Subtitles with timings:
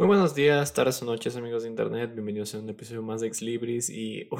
[0.00, 2.12] Muy buenos días, tardes o noches, amigos de internet.
[2.14, 3.90] Bienvenidos a un episodio más de Ex Libris.
[3.90, 4.30] Y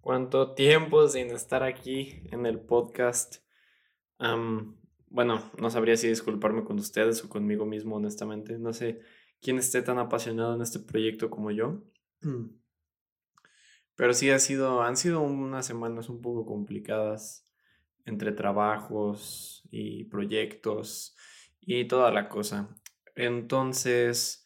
[0.00, 3.44] cuánto tiempo sin estar aquí en el podcast.
[5.08, 8.58] bueno, no sabría si disculparme con ustedes o conmigo mismo, honestamente.
[8.58, 9.02] No sé
[9.40, 11.84] quién esté tan apasionado en este proyecto como yo.
[13.94, 17.46] Pero sí ha sido, han sido unas semanas un poco complicadas
[18.04, 21.14] entre trabajos y proyectos
[21.60, 22.74] y toda la cosa.
[23.14, 24.39] Entonces,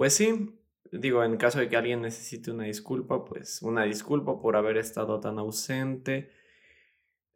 [0.00, 0.58] pues sí,
[0.92, 5.20] digo, en caso de que alguien necesite una disculpa, pues una disculpa por haber estado
[5.20, 6.30] tan ausente.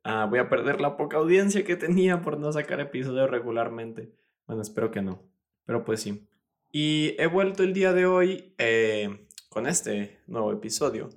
[0.02, 4.14] Ah, voy a perder la poca audiencia que tenía por no sacar episodios regularmente.
[4.46, 5.30] Bueno, espero que no,
[5.66, 6.27] pero pues sí.
[6.72, 11.10] Y he vuelto el día de hoy eh, con este nuevo episodio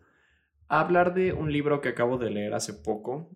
[0.67, 3.29] a hablar de un libro que acabo de leer hace poco.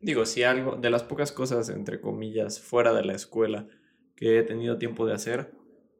[0.00, 3.68] Digo, si algo, de las pocas cosas, entre comillas, fuera de la escuela
[4.16, 5.52] que he tenido tiempo de hacer,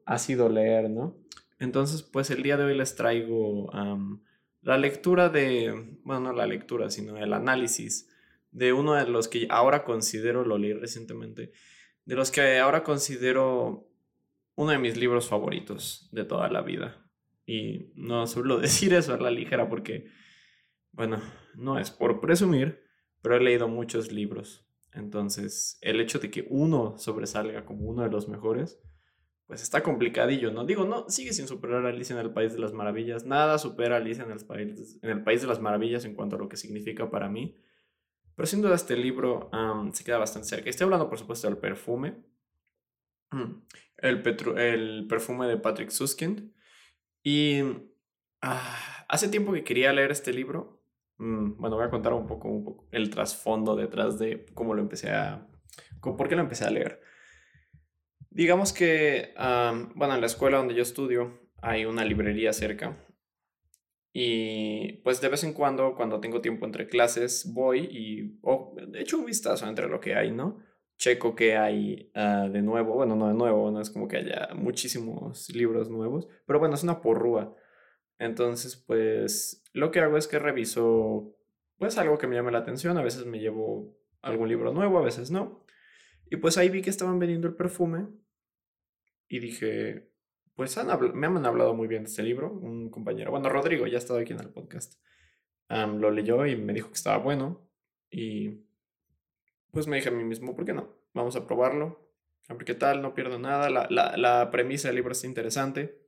[0.05, 1.22] ha sido leer, ¿no?
[1.63, 3.71] Entonces, pues el día de hoy les traigo
[4.61, 8.09] la lectura de, bueno, no la lectura, sino el análisis
[8.51, 11.53] de uno de los que ahora considero, lo leí recientemente,
[12.03, 13.89] de los que ahora considero
[14.55, 17.09] uno de mis libros favoritos de toda la vida.
[17.45, 20.07] Y no suelo decir eso a la ligera porque,
[20.91, 21.21] bueno,
[21.55, 22.83] no es por presumir,
[23.21, 24.67] pero he leído muchos libros.
[24.91, 28.81] Entonces, el hecho de que uno sobresalga como uno de los mejores,
[29.47, 30.65] pues está complicadillo, ¿no?
[30.65, 33.25] Digo, no, sigue sin superar a Alicia en el País de las Maravillas.
[33.25, 36.35] Nada supera a Alicia en el, país, en el País de las Maravillas en cuanto
[36.35, 37.57] a lo que significa para mí.
[38.35, 39.51] Pero sin duda este libro
[39.91, 40.69] se queda bastante cerca.
[40.69, 42.23] Estoy hablando, por supuesto, del perfume.
[43.97, 44.23] El,
[44.57, 46.51] el perfume de Patrick Suskind.
[47.21, 47.61] Y
[48.41, 50.83] ah, hace tiempo que quería leer este libro.
[51.17, 54.81] Mm, bueno, voy a contar un poco, un poco el trasfondo detrás de cómo lo
[54.81, 55.47] empecé a...
[56.01, 57.01] ¿Por qué lo empecé a leer?
[58.33, 59.33] Digamos que,
[59.95, 62.97] bueno, en la escuela donde yo estudio hay una librería cerca
[64.11, 69.19] y pues de vez en cuando, cuando tengo tiempo entre clases, voy y oh, echo
[69.19, 70.59] un vistazo entre lo que hay, ¿no?
[70.97, 74.49] Checo qué hay ah, de nuevo, bueno, no de nuevo, no es como que haya
[74.55, 77.55] muchísimos libros nuevos, pero bueno, es una porrúa.
[78.17, 81.35] Entonces, pues lo que hago es que reviso
[81.77, 85.03] pues algo que me llame la atención, a veces me llevo algún libro nuevo, a
[85.03, 85.63] veces no.
[86.33, 88.07] Y pues ahí vi que estaban vendiendo el perfume
[89.29, 90.09] y dije,
[90.55, 90.75] pues
[91.13, 92.51] me han hablado muy bien de este libro.
[92.51, 94.95] Un compañero, bueno, Rodrigo, ya ha estado aquí en el podcast,
[95.69, 97.69] lo leyó y me dijo que estaba bueno.
[98.09, 98.65] Y
[99.69, 100.97] pues me dije a mí mismo, ¿por qué no?
[101.13, 102.11] Vamos a probarlo.
[102.47, 103.69] A ver qué tal, no pierdo nada.
[103.69, 106.01] La, la, la premisa del libro es interesante.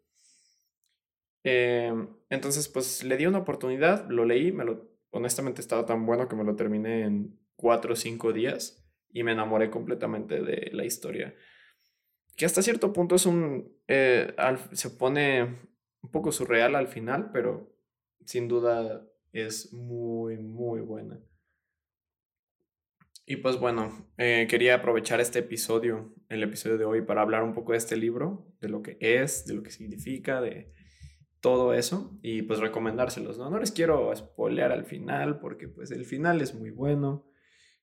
[1.44, 6.28] Em, entonces, pues le di una oportunidad, lo leí, me lo, honestamente estaba tan bueno
[6.28, 8.82] que me lo terminé en cuatro o cinco días
[9.16, 11.34] y me enamoré completamente de la historia
[12.36, 14.36] que hasta cierto punto es un, eh,
[14.74, 15.44] se pone
[16.02, 17.74] un poco surreal al final, pero
[18.26, 21.20] sin duda es muy, muy buena.
[23.28, 27.54] Y pues bueno, eh, quería aprovechar este episodio, el episodio de hoy, para hablar un
[27.56, 30.72] poco de este libro, de lo que es, de lo que significa, de
[31.40, 33.50] todo eso, y pues recomendárselos, ¿no?
[33.50, 37.26] No les quiero spoilear al final, porque pues el final es muy bueno,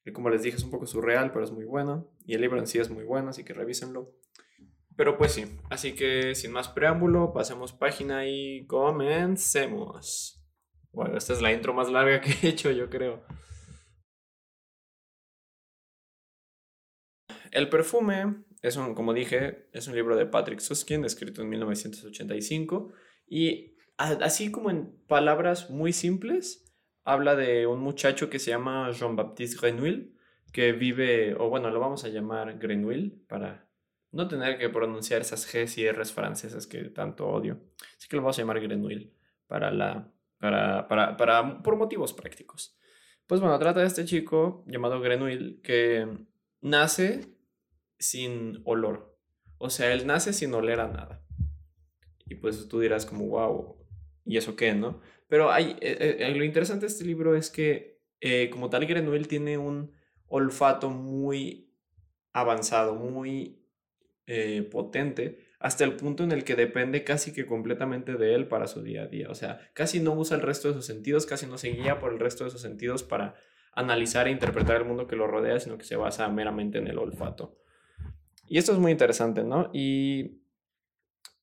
[0.04, 2.58] y como les dije es un poco surreal, pero es muy bueno, y el libro
[2.58, 4.12] en sí es muy bueno, así que revísenlo.
[4.96, 10.44] Pero pues sí, así que sin más preámbulo, pasemos página y comencemos.
[10.92, 13.24] Bueno, esta es la intro más larga que he hecho, yo creo.
[17.50, 22.92] El perfume es un, como dije, es un libro de Patrick Susskind, escrito en 1985,
[23.26, 26.72] y así como en palabras muy simples,
[27.04, 30.12] habla de un muchacho que se llama Jean-Baptiste Grenouille,
[30.52, 33.68] que vive, o bueno, lo vamos a llamar Grenouille para
[34.10, 37.60] no tener que pronunciar esas Gs y Rs francesas que tanto odio.
[37.96, 39.12] Así que lo vamos a llamar Grenouille
[39.46, 42.76] para la, para, para, para, por motivos prácticos.
[43.26, 46.06] Pues bueno, trata de este chico llamado Grenouille que
[46.60, 47.34] nace
[47.98, 49.16] sin olor.
[49.56, 51.25] O sea, él nace sin oler a nada.
[52.26, 53.76] Y pues tú dirás como, wow,
[54.25, 55.00] ¿y eso qué, no?
[55.32, 59.25] Pero hay, eh, eh, lo interesante de este libro es que eh, como tal Grenouille
[59.25, 59.90] tiene un
[60.26, 61.73] olfato muy
[62.34, 63.64] avanzado, muy
[64.26, 68.67] eh, potente hasta el punto en el que depende casi que completamente de él para
[68.67, 69.31] su día a día.
[69.31, 72.12] O sea, casi no usa el resto de sus sentidos, casi no se guía por
[72.12, 73.34] el resto de sus sentidos para
[73.73, 76.99] analizar e interpretar el mundo que lo rodea, sino que se basa meramente en el
[76.99, 77.56] olfato.
[78.49, 79.70] Y esto es muy interesante, ¿no?
[79.73, 80.43] Y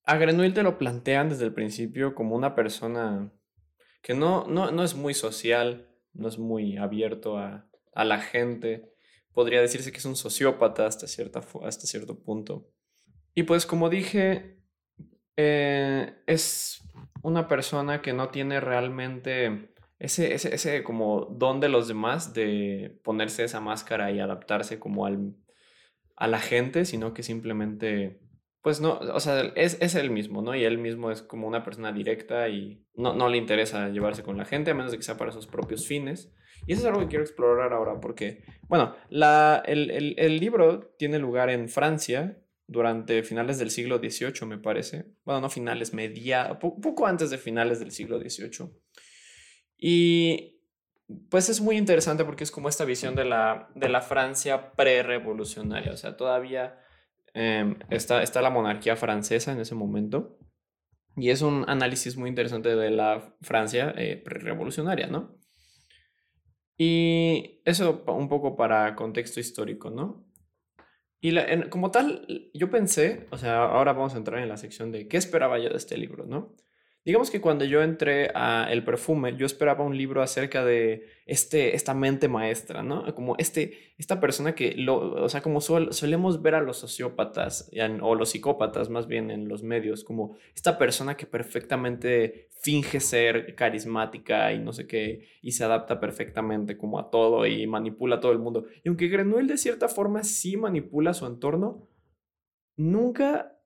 [0.04, 3.34] a Grenouille te lo plantean desde el principio como una persona
[4.02, 8.92] que no, no, no es muy social, no es muy abierto a, a la gente,
[9.34, 12.70] podría decirse que es un sociópata hasta, cierta, hasta cierto punto.
[13.36, 14.58] Y pues como dije,
[15.42, 16.82] Eh, es
[17.24, 23.00] una persona que no tiene realmente ese, ese, ese como don de los demás de
[23.06, 25.38] ponerse esa máscara y adaptarse como al,
[26.18, 28.20] a la gente, sino que simplemente,
[28.62, 30.56] pues no, o sea, es, es él mismo, ¿no?
[30.56, 34.38] Y él mismo es como una persona directa y no, no le interesa llevarse con
[34.38, 36.34] la gente, a menos que sea para sus propios fines.
[36.68, 40.94] Y eso es algo que quiero explorar ahora, porque, bueno, la, el, el, el libro
[40.98, 45.06] tiene lugar en Francia durante finales del siglo XVIII, me parece.
[45.24, 48.70] Bueno, no finales, media, poco antes de finales del siglo XVIII.
[49.78, 50.62] Y
[51.30, 55.94] pues es muy interesante porque es como esta visión de la, de la Francia pre-revolucionaria.
[55.94, 56.80] O sea, todavía
[57.34, 60.38] em, está, está la monarquía francesa en ese momento.
[61.16, 65.38] Y es un análisis muy interesante de la Francia eh, pre-revolucionaria, ¿no?
[66.78, 70.26] Y eso un poco para contexto histórico, ¿no?
[71.22, 71.36] Y
[71.70, 75.18] como tal, yo pensé, o sea, ahora vamos a entrar en la sección de qué
[75.18, 76.56] esperaba yo de este libro, ¿no?
[77.06, 81.76] Digamos que cuando yo entré a El Perfume, yo esperaba un libro acerca de este,
[81.76, 83.16] esta mente maestra, ¿no?
[83.16, 88.16] Como este, esta persona que, lo, o sea, como solemos ver a los sociópatas o
[88.16, 94.52] los psicópatas más bien en los medios, como esta persona que perfectamente finge ser carismática
[94.52, 98.34] y no sé qué, y se adapta perfectamente como a todo y manipula a todo
[98.34, 98.66] el mundo.
[98.84, 101.88] Y aunque Grenouille de cierta forma sí manipula su entorno,
[102.76, 103.59] nunca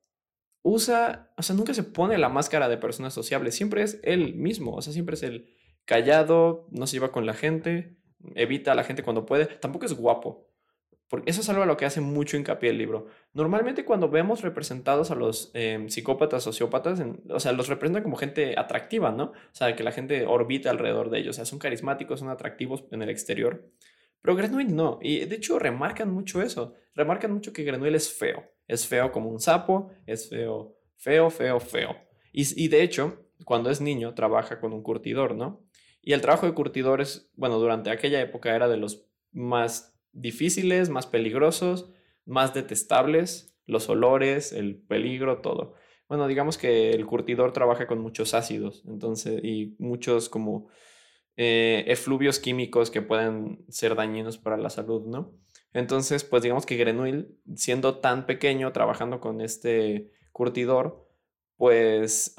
[0.64, 4.74] usa, o sea, nunca se pone la máscara de persona sociable, siempre es él mismo,
[4.74, 7.98] o sea, siempre es el callado, no se lleva con la gente,
[8.34, 10.48] evita a la gente cuando puede, tampoco es guapo.
[11.06, 13.06] Porque eso es algo a lo que hace mucho hincapié el libro.
[13.34, 18.58] Normalmente cuando vemos representados a los em, psicópatas, sociópatas, o sea, los representan como gente
[18.58, 19.24] atractiva, ¿no?
[19.24, 21.36] O sea, que la gente orbita alrededor de ellos.
[21.36, 23.70] O sea, son carismáticos, son atractivos en el exterior.
[24.22, 24.98] Pero Grenouille no.
[25.02, 26.74] Y de hecho remarcan mucho eso.
[26.94, 28.53] Remarcan mucho que Grenouille es feo.
[28.66, 31.96] Es feo como un sapo, es feo, feo, feo, feo.
[32.32, 35.64] Y, de hecho, cuando es niño, trabaja con un curtidor, ¿no?
[36.02, 40.90] Y el trabajo de curtidor es, bueno, durante aquella época era de los más difíciles,
[40.90, 41.90] más peligrosos,
[42.24, 45.74] más detestables, los olores, el peligro, todo.
[46.08, 50.68] Bueno, digamos que el curtidor trabaja con muchos ácidos, entonces, y muchos como
[51.36, 55.32] eh, efluvios químicos que pueden ser dañinos para la salud, ¿no?
[55.74, 57.26] Entonces, pues digamos que Grenouille,
[57.56, 61.06] siendo tan pequeño, trabajando con este curtidor,
[61.56, 62.34] pues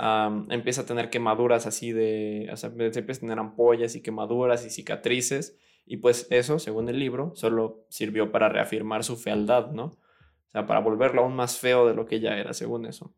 [0.50, 4.70] empieza a tener quemaduras así de, o sea, empieza a tener ampollas y quemaduras y
[4.70, 9.86] cicatrices, y pues eso, según el libro, solo sirvió para reafirmar su fealdad, ¿no?
[9.86, 13.14] O sea, para volverlo aún más feo de lo que ya era, según eso.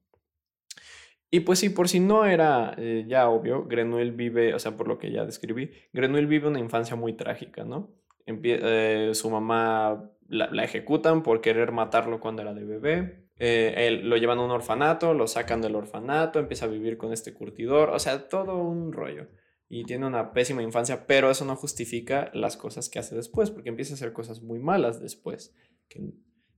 [1.29, 4.87] Y pues sí, por si no era eh, ya obvio, Grenouille vive, o sea, por
[4.87, 7.91] lo que ya describí, Grenouille vive una infancia muy trágica, ¿no?
[8.27, 13.27] Eh, su mamá la, ejecutan por querer matarlo cuando era de bebé.
[13.39, 17.13] Eh, él, lo llevan a un orfanato, lo sacan del orfanato, empieza a vivir con
[17.13, 19.27] este curtidor, o sea, todo un rollo.
[19.69, 23.69] Y tiene una pésima infancia, pero eso no justifica las cosas que hace después, porque
[23.69, 25.55] empieza a hacer cosas muy malas después.
[25.87, 26.01] Que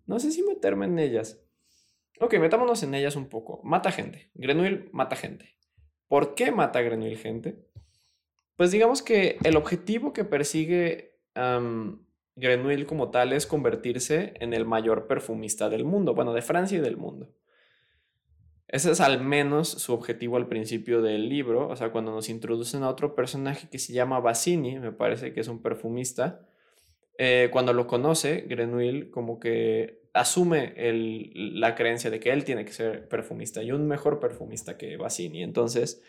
[0.05, 1.43] no sé si meterme en ellas.
[2.19, 3.61] Ok, metámonos en ellas un poco.
[3.63, 4.31] Mata gente.
[4.33, 5.57] Grenouille mata gente.
[6.07, 7.65] ¿Por qué mata Grenouille gente?
[8.55, 11.08] Pues digamos que el objetivo que persigue
[12.35, 16.81] Grenouille como tal es convertirse en el mayor perfumista del mundo, bueno, de Francia y
[16.81, 17.33] del mundo.
[18.67, 22.83] Ese es al menos su objetivo al principio del libro, o sea, cuando nos introducen
[22.83, 26.47] a otro personaje que se llama Bassini, me parece que es un perfumista,
[27.17, 30.73] eh, cuando lo conoce, Grenouille como que asume
[31.33, 35.43] la creencia de que él tiene que ser perfumista y un mejor perfumista que Bassini.
[35.43, 36.01] Entonces,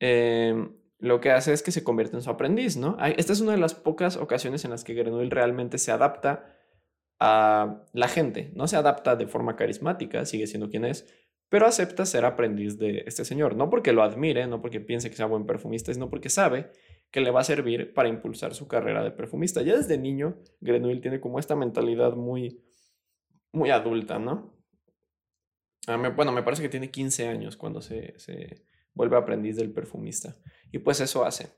[0.00, 0.72] em,
[1.04, 2.96] lo que hace es que se convierte en su aprendiz, ¿no?
[3.18, 6.56] Esta es una de las pocas ocasiones en las que Grenouille realmente se adapta
[7.20, 8.52] a la gente.
[8.54, 11.06] No se adapta de forma carismática, sigue siendo quien es,
[11.50, 13.54] pero acepta ser aprendiz de este señor.
[13.54, 16.72] No porque lo admire, no porque piense que sea buen perfumista, sino porque sabe
[17.10, 19.60] que le va a servir para impulsar su carrera de perfumista.
[19.60, 22.64] Ya desde niño, Grenouille tiene como esta mentalidad muy,
[23.52, 24.54] muy adulta, ¿no?
[26.16, 28.64] bueno, me parece que tiene 15 años cuando se, se
[28.94, 30.36] vuelve aprendiz del perfumista.
[30.72, 31.48] Y pues eso hace.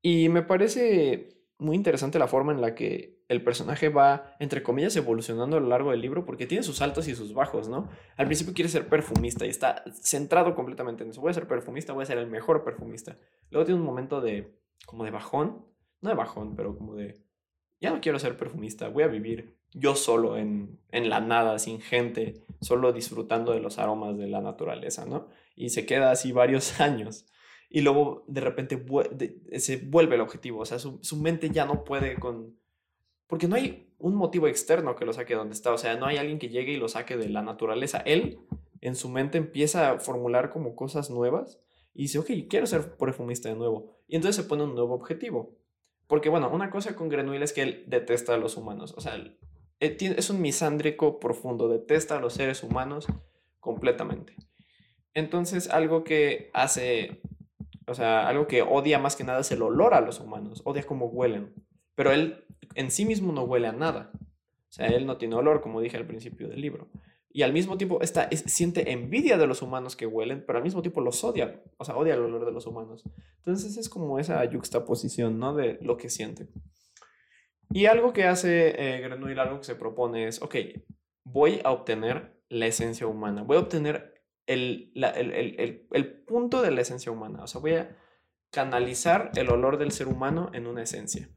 [0.00, 4.94] Y me parece muy interesante la forma en la que el personaje va, entre comillas,
[4.96, 7.88] evolucionando a lo largo del libro, porque tiene sus altos y sus bajos, ¿no?
[8.16, 11.20] Al principio quiere ser perfumista y está centrado completamente en eso.
[11.20, 13.16] Voy a ser perfumista, voy a ser el mejor perfumista.
[13.50, 15.64] Luego tiene un momento de, como de bajón,
[16.00, 17.24] no de bajón, pero como de,
[17.82, 21.80] ya no quiero ser perfumista, voy a vivir yo solo en, en la nada, sin
[21.80, 25.28] gente, solo disfrutando de los aromas de la naturaleza, ¿no?
[25.56, 27.26] y se queda así varios años.
[27.68, 28.84] Y luego de repente
[29.58, 32.58] se vuelve el objetivo, o sea, su, mente ya no puede con...
[33.26, 36.18] Porque no hay un motivo externo que lo saque donde está, o sea, no hay
[36.18, 37.98] alguien que llegue y lo saque de la naturaleza.
[38.04, 38.40] Él
[38.82, 41.60] en su mente empieza a formular como cosas nuevas
[41.94, 43.88] y dice, ok, quiero ser perfumista de nuevo.
[44.06, 45.56] Y entonces se pone un nuevo objetivo.
[46.12, 48.92] Porque bueno, una cosa con Grenouille es que él detesta a los humanos.
[48.98, 49.18] O sea,
[49.80, 53.06] es un misándrico profundo, detesta a los seres humanos
[53.60, 54.36] completamente.
[55.14, 57.22] Entonces, algo que hace,
[57.86, 60.82] o sea, algo que odia más que nada es el olor a los humanos, odia
[60.82, 61.54] cómo huelen.
[61.94, 64.10] Pero él en sí mismo no huele a nada.
[64.68, 66.90] O sea, él no tiene olor, como dije al principio del libro.
[67.34, 70.82] Y al mismo tiempo está, siente envidia de los humanos que huelen, pero al mismo
[70.82, 71.62] tiempo los odia.
[71.78, 73.04] O sea, odia el olor de los humanos.
[73.38, 75.54] Entonces es como esa yuxtaposición, ¿no?
[75.54, 76.48] De lo que siente.
[77.70, 80.56] Y algo que hace eh, algo que se propone es, ok,
[81.24, 83.42] voy a obtener la esencia humana.
[83.44, 87.44] Voy a obtener el, el, el punto de la esencia humana.
[87.44, 87.96] O sea, voy a
[88.50, 91.30] canalizar el olor del ser humano en una esencia.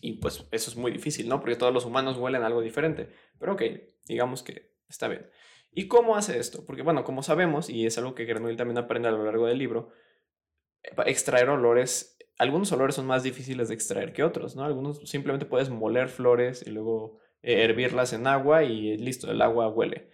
[0.00, 1.40] Y pues eso es muy difícil, ¿no?
[1.40, 3.08] Porque todos los humanos huelen algo diferente.
[3.38, 3.62] Pero ok,
[4.06, 5.28] digamos que está bien.
[5.72, 6.64] ¿Y cómo hace esto?
[6.64, 9.58] Porque bueno, como sabemos, y es algo que Grenouille también aprende a lo largo del
[9.58, 9.90] libro,
[11.06, 14.64] extraer olores, algunos olores son más difíciles de extraer que otros, ¿no?
[14.64, 19.68] Algunos simplemente puedes moler flores y luego eh, hervirlas en agua y listo, el agua
[19.68, 20.10] huele.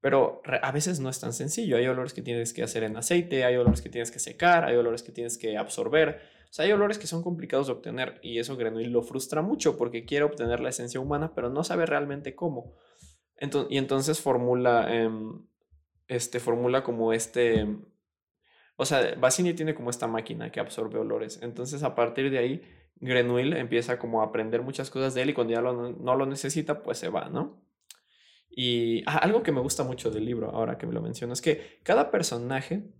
[0.00, 1.78] Pero a veces no es tan sencillo.
[1.78, 4.76] Hay olores que tienes que hacer en aceite, hay olores que tienes que secar, hay
[4.76, 6.20] olores que tienes que absorber.
[6.54, 10.04] Sea, hay olores que son complicados de obtener y eso Grenouille lo frustra mucho porque
[10.04, 12.76] quiere obtener la esencia humana, pero no sabe realmente cómo.
[13.70, 15.44] y entonces formula, em,
[16.06, 17.66] este, formula como este,
[18.76, 21.40] o sea, Bassini tiene como esta máquina que absorbe olores.
[21.42, 22.62] Entonces a partir de ahí,
[23.00, 26.84] Grenouille empieza como a aprender muchas cosas de él y cuando ya no lo necesita,
[26.84, 27.66] pues se va, ¿no?
[28.48, 31.42] Y ah, algo que me gusta mucho del libro, ahora que me lo menciono, es
[31.42, 32.94] que cada personaje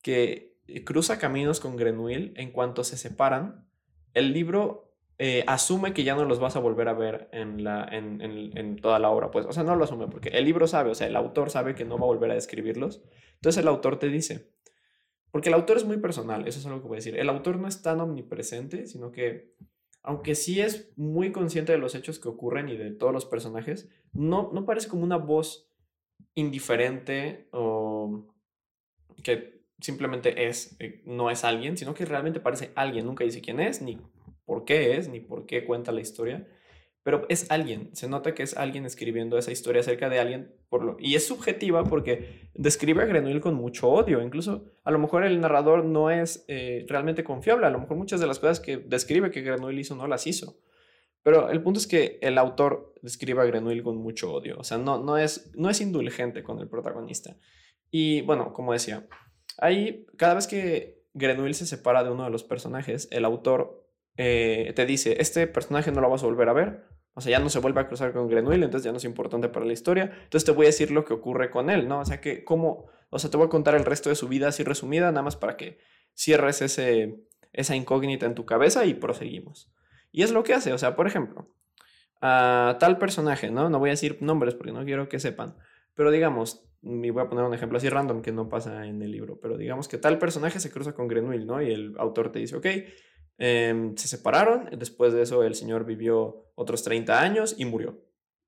[0.00, 3.68] que cruza caminos con Grenouille, en cuanto se separan,
[4.14, 4.86] el libro
[5.18, 8.76] eh, asume que ya no los vas a volver a ver en, la, en, en,
[8.76, 9.30] toda la obra.
[9.30, 11.74] Pues, o sea, no lo asume, porque el libro sabe, o sea, el autor sabe
[11.74, 13.02] que no va a volver a describirlos.
[13.34, 14.52] Entonces el autor te dice,
[15.30, 17.18] porque el autor es muy personal, eso es algo que voy a decir.
[17.18, 19.54] El autor no es tan omnipresente, sino que
[20.02, 23.88] aunque sí es muy consciente de los hechos que ocurren y de todos los personajes,
[24.12, 25.68] no, no parece como una voz
[26.34, 28.28] indiferente o
[29.24, 33.06] que simplemente es, eh, no es alguien, sino que realmente parece alguien.
[33.06, 33.98] Nunca dice quién es, ni
[34.44, 36.46] por qué es, ni por qué cuenta la historia
[37.06, 40.82] pero es alguien, se nota que es alguien escribiendo esa historia acerca de alguien, por
[40.82, 45.22] lo, y es subjetiva porque describe a Grenouille con mucho odio, incluso a lo mejor
[45.22, 48.78] el narrador no es eh, realmente confiable, a lo mejor muchas de las cosas que
[48.78, 50.58] describe que Grenouille hizo no las hizo,
[51.22, 54.76] pero el punto es que el autor describe a Grenouille con mucho odio, o sea,
[54.76, 57.36] no, no, es, no es indulgente con el protagonista.
[57.88, 59.06] Y bueno, como decía,
[59.58, 63.86] ahí cada vez que Grenouille se separa de uno de los personajes, el autor
[64.16, 66.84] eh, te dice, este personaje no lo vas a volver a ver,
[67.14, 69.48] o sea, ya no se vuelve a cruzar con Grenouille, entonces ya no es importante
[69.48, 70.10] para la historia.
[70.24, 72.00] Entonces te voy a decir lo que ocurre con él, ¿no?
[72.00, 74.48] O sea, que cómo, o sea, te voy a contar el resto de su vida
[74.48, 75.78] así resumida, nada más para que
[76.14, 79.72] cierres ese, esa incógnita en tu cabeza y proseguimos.
[80.12, 81.50] Y es lo que hace, o sea, por ejemplo,
[82.20, 83.70] a tal personaje, ¿no?
[83.70, 85.56] No voy a decir nombres porque no quiero que sepan,
[85.94, 89.10] pero digamos, y voy a poner un ejemplo así random que no pasa en el
[89.10, 91.60] libro, pero digamos que tal personaje se cruza con Grenouille, ¿no?
[91.62, 92.66] Y el autor te dice, ok,
[93.38, 98.02] Em, se separaron, después de eso el señor vivió otros 30 años y murió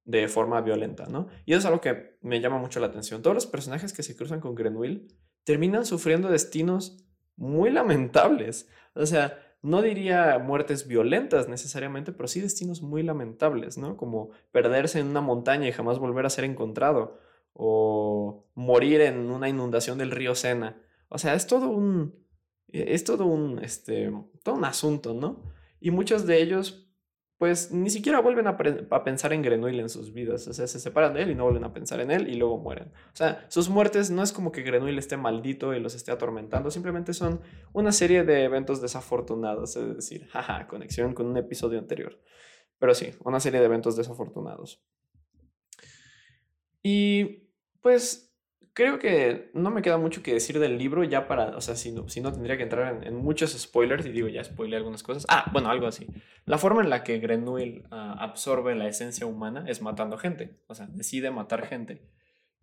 [0.05, 1.29] de forma violenta, ¿no?
[1.45, 3.21] Y eso es algo que me llama mucho la atención.
[3.21, 5.07] Todos los personajes que se cruzan con Grenouille
[5.45, 7.05] terminan sufriendo destinos
[7.37, 8.69] muy lamentables.
[8.95, 13.99] O sea, no diría muertes violentas necesariamente, pero sí destinos muy lamentables, ¿no?
[13.99, 17.19] Como perderse en una montaña y jamás volver a ser encontrado,
[17.61, 20.81] o morir en una inundación del río Sena.
[21.09, 22.15] O sea, es todo un,
[22.69, 24.13] e-, es todo un, este,
[24.45, 25.43] todo un asunto, ¿no?
[25.81, 26.89] Y muchos de ellos,
[27.37, 28.57] pues, ni siquiera vuelven a,
[29.05, 30.47] pensar en Grenouille en sus vidas.
[30.47, 32.59] O sea, se separan de él y no vuelven a pensar en él y luego
[32.59, 32.93] mueren.
[33.13, 36.71] O sea, sus muertes no es como que Grenouille esté maldito y los esté atormentando,
[36.71, 37.41] simplemente son
[37.73, 42.21] una serie de eventos desafortunados, es decir, jaja, conexión con un episodio anterior.
[42.79, 44.85] Pero sí, una serie de eventos desafortunados.
[46.83, 47.48] Y
[47.81, 48.29] pues
[48.79, 51.91] creo que no me queda mucho que decir del libro ya para, o sea, si
[51.91, 55.27] no, si no tendría que entrar en, muchos spoilers y digo, ya spoilé algunas cosas.
[55.29, 56.07] Ah, bueno, algo así.
[56.45, 60.77] La forma en la que Grenouille ah, absorbe la esencia humana es matando gente, o
[60.77, 62.03] sea, decide matar gente.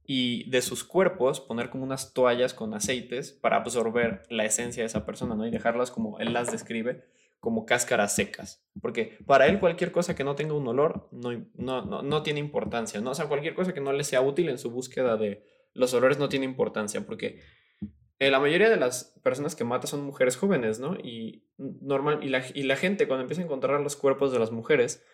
[0.06, 4.88] Y de sus cuerpos poner como unas toallas con aceites para absorber la esencia de
[4.88, 5.46] esa persona, ¿no?
[5.46, 7.04] Y dejarlas como él las describe,
[7.46, 8.68] como cáscaras secas.
[8.82, 12.40] Porque para él cualquier cosa que no tenga un olor no, no, no, no tiene
[12.40, 13.00] importancia.
[13.00, 16.18] O sea, cualquier cosa que no le sea útil en su búsqueda de los olores
[16.18, 17.40] no tienen importancia porque
[18.18, 20.96] eh, la mayoría de las personas que mata son mujeres jóvenes, ¿no?
[20.96, 24.50] Y, normal, y, la, y la gente cuando empieza a encontrar los cuerpos de las
[24.50, 25.06] mujeres,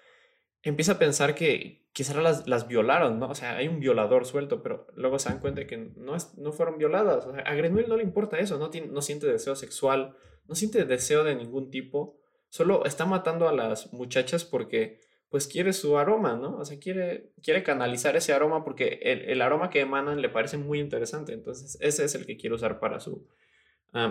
[0.62, 3.28] empieza a pensar que quizás las, las violaron, ¿no?
[3.28, 6.54] O sea, hay un violador suelto, pero luego se dan cuenta que no, es, no
[6.54, 7.26] fueron violadas.
[7.26, 10.16] O sea, a Grenouille no le importa eso, no, tiene, no siente deseo sexual,
[10.48, 12.21] no siente deseo de ningún tipo,
[12.52, 16.58] solo está matando a las muchachas porque pues quiere su aroma, ¿no?
[16.58, 20.58] O sea, quiere, quiere canalizar ese aroma porque el, el aroma que emanan le parece
[20.58, 23.26] muy interesante, entonces ese es el que quiere usar para su...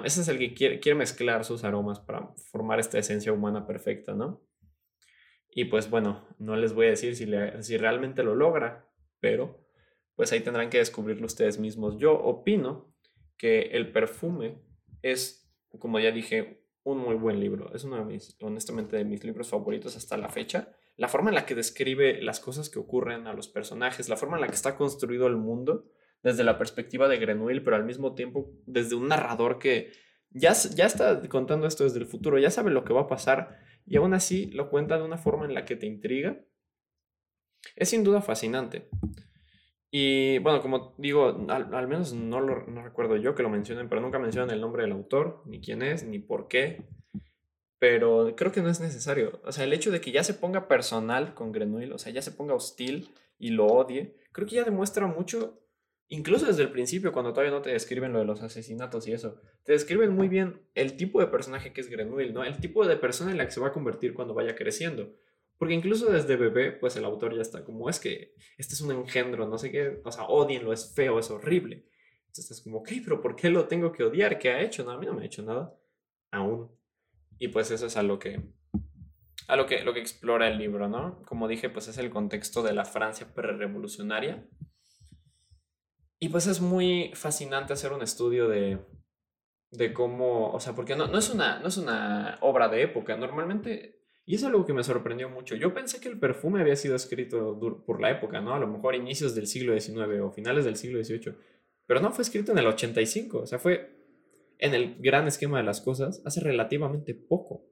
[0.05, 4.15] ese es el que quiere, quiere mezclar sus aromas para formar esta esencia humana perfecta,
[4.15, 4.43] ¿no?
[5.51, 7.29] Y pues bueno, no les voy a decir si,
[7.61, 8.89] si realmente lo logra,
[9.21, 9.63] pero
[10.15, 11.99] pues ahí tendrán que descubrirlo ustedes mismos.
[11.99, 12.95] Yo opino
[13.37, 14.63] que el perfume
[15.03, 17.73] es, como ya dije, un muy buen libro.
[17.75, 20.73] Es uno de mis, honestamente, de mis libros favoritos hasta la fecha.
[20.97, 24.37] La forma en la que describe las cosas que ocurren a los personajes, la forma
[24.37, 25.85] en la que está construido el mundo
[26.23, 29.93] desde la perspectiva de Grenouille, pero al mismo tiempo desde un narrador que
[30.31, 33.59] ya, ya está contando esto desde el futuro, ya sabe lo que va a pasar
[33.87, 36.45] y aún así lo cuenta de una forma en la que te intriga.
[37.77, 38.89] Es sin duda fascinante.
[39.91, 44.01] Y bueno, como digo, al, menos no lo no recuerdo yo que lo mencionen, pero
[44.01, 46.85] nunca mencionan el nombre del autor, ni quién es, ni por qué.
[47.79, 49.41] Pero creo que no es necesario.
[49.45, 52.23] O sea, el hecho de que ya se ponga personal con Grenouille, o sea, ya
[52.23, 55.61] se ponga hostil y lo odie, creo que ya demuestra mucho
[56.11, 59.41] incluso desde el principio, cuando todavía no te describen lo de los asesinatos y eso,
[59.65, 62.45] te describen muy bien el tipo de personaje que es Grenouille, ¿no?
[62.45, 65.15] El tipo de persona en la que se va a convertir cuando vaya creciendo.
[65.61, 68.93] Porque incluso desde bebé, pues el autor ya está como, es que este es un
[68.93, 71.87] engendro, no sé qué, o sea, odienlo, es feo, es horrible.
[72.29, 74.39] Entonces es como, ok, pero ¿por qué lo tengo que odiar?
[74.39, 74.85] ¿Qué ha hecho?
[74.85, 75.79] No, a mí no me ha hecho nada.
[76.31, 76.71] Aún.
[77.39, 78.41] Y pues eso es a lo que,
[79.49, 81.23] a lo que, lo que explora el libro, ¿no?
[81.27, 84.49] Como dije, pues es el contexto de la Francia prerevolucionaria
[86.19, 88.79] y pues es muy fascinante hacer un estudio de,
[89.71, 93.17] de cómo, o sea, porque no, no, es una, no es una obra de época,
[93.17, 94.00] normalmente,
[94.31, 97.59] y es algo que me sorprendió mucho, yo pensé que el perfume había sido escrito
[97.85, 98.55] por la época, ¿no?
[98.55, 101.35] A lo mejor inicios del siglo XIX o finales del siglo XVIII,
[101.85, 103.91] pero no fue escrito en el 85, o sea, fue
[104.59, 107.65] en el gran esquema de las cosas hace relativamente poco.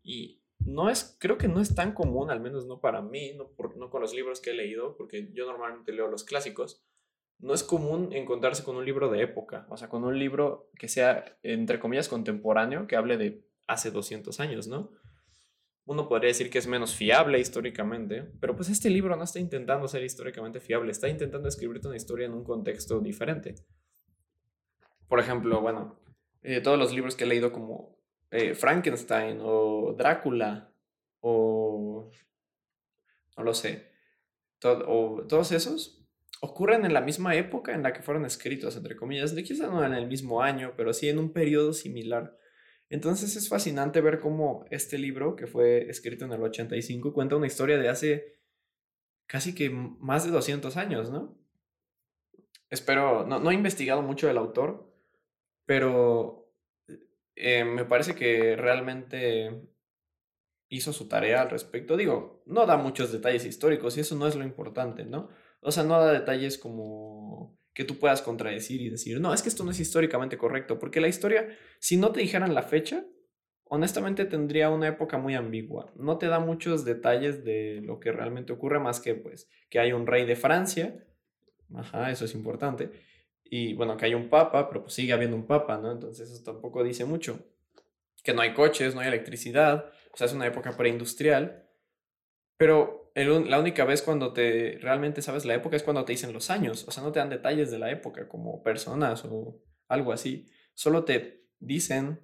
[0.00, 3.48] Y no es, creo que no es tan común, al menos no para mí, no,
[3.48, 6.84] por, no con los libros que he leído, porque yo normalmente leo los clásicos,
[7.40, 10.86] no es común encontrarse con un libro de época, o sea, con un libro que
[10.86, 14.92] sea, entre comillas, contemporáneo, que hable de hace 200 años, ¿no?
[15.90, 19.88] Uno podría decir que es menos fiable históricamente, pero pues este libro no está intentando
[19.88, 23.56] ser históricamente fiable, está intentando escribirte una historia en un contexto diferente.
[25.08, 26.00] Por ejemplo, bueno,
[26.42, 27.98] eh, todos los libros que he leído como
[28.30, 30.72] eh, Frankenstein o Drácula
[31.22, 32.08] o
[33.36, 33.90] no lo sé,
[34.60, 36.06] todos esos
[36.40, 39.84] ocurren en la misma época en la que fueron escritos, entre comillas, de quizá no
[39.84, 42.38] en el mismo año, pero sí en un periodo similar.
[42.90, 47.46] Entonces es fascinante ver cómo este libro, que fue escrito en el 85, cuenta una
[47.46, 48.40] historia de hace
[49.26, 51.38] casi que más de 200 años, ¿no?
[52.68, 54.92] Espero, no, no he investigado mucho del autor,
[55.66, 56.52] pero
[57.36, 59.68] eh, me parece que realmente
[60.68, 61.96] hizo su tarea al respecto.
[61.96, 65.28] Digo, no da muchos detalles históricos y eso no es lo importante, ¿no?
[65.60, 69.48] O sea, no da detalles como que tú puedas contradecir y decir, no, es que
[69.48, 73.06] esto no es históricamente correcto, porque la historia, si no te dijeran la fecha,
[73.64, 75.90] honestamente tendría una época muy ambigua.
[75.96, 79.94] No te da muchos detalles de lo que realmente ocurre, más que pues que hay
[79.94, 81.06] un rey de Francia,
[81.74, 82.90] ajá, eso es importante,
[83.44, 85.90] y bueno, que hay un papa, pero pues sigue habiendo un papa, ¿no?
[85.90, 87.46] Entonces eso tampoco dice mucho.
[88.22, 91.66] Que no hay coches, no hay electricidad, o sea, es una época preindustrial,
[92.58, 96.50] pero la única vez cuando te realmente sabes la época es cuando te dicen los
[96.50, 100.46] años, o sea, no te dan detalles de la época como personas o algo así,
[100.74, 102.20] solo te dicen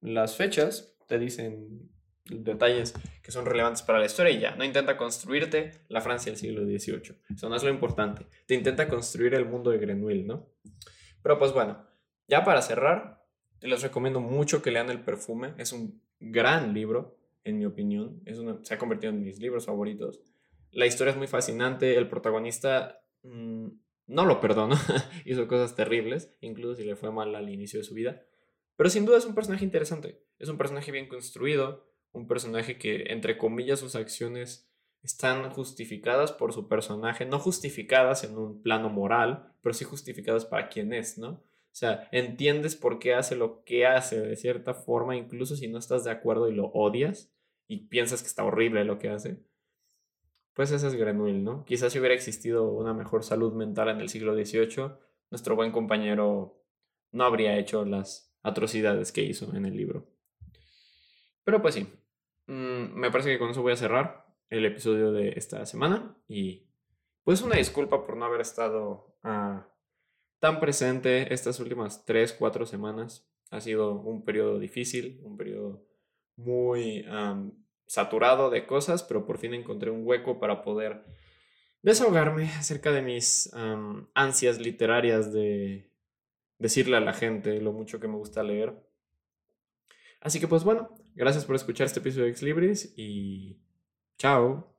[0.00, 1.90] las fechas, te dicen
[2.24, 6.38] detalles que son relevantes para la historia y ya, no intenta construirte la Francia del
[6.38, 10.48] siglo XVIII, eso no es lo importante, te intenta construir el mundo de Grenouille, ¿no?
[11.22, 11.86] Pero pues bueno,
[12.28, 13.26] ya para cerrar,
[13.60, 18.22] les recomiendo mucho que lean El perfume, es un gran libro, en mi opinión.
[18.24, 20.20] Es se ha convertido en mis libros favoritos.
[20.70, 21.96] La historia es muy fascinante.
[21.96, 23.68] El protagonista mm,
[24.06, 24.76] no lo perdono.
[25.24, 28.22] Hizo cosas terribles, incluso si le fue mal al inicio de su vida.
[28.76, 30.22] Pero sin duda es un personaje interesante.
[30.38, 31.86] Es un personaje bien construido.
[32.12, 34.68] Un personaje que, entre comillas, sus acciones
[35.02, 37.24] están justificadas por su personaje.
[37.24, 41.44] No justificadas en un plano moral, pero sí justificadas para quien es, ¿no?
[41.72, 45.78] O sea, entiendes por qué hace lo que hace de cierta forma, incluso si no
[45.78, 47.32] estás de acuerdo y lo odias
[47.68, 49.38] y piensas que está horrible lo que hace.
[50.54, 51.64] Pues ese es Grenouille, ¿no?
[51.64, 54.92] Quizás si hubiera existido una mejor salud mental en el siglo XVIII,
[55.30, 56.60] nuestro buen compañero
[57.12, 60.08] no habría hecho las atrocidades que hizo en el libro.
[61.44, 61.86] Pero pues sí,
[62.46, 64.26] mm, me parece que con eso voy a cerrar.
[64.50, 66.66] el episodio de esta semana y
[67.22, 69.68] pues una disculpa por no haber estado ah,
[70.40, 73.30] tan presente estas últimas 3, 4 semanas.
[73.50, 75.86] Ha sido un periodo difícil, un periodo
[76.36, 77.04] muy
[77.86, 81.04] saturado de cosas, pero por fin encontré un hueco para poder
[81.82, 83.50] desahogarme acerca de mis
[84.14, 85.90] ansias literarias de
[86.58, 88.74] decirle a la gente lo mucho que me gusta leer.
[90.20, 93.58] Así que pues bueno, gracias por escuchar este episodio de Ex Libris y
[94.18, 94.69] chao.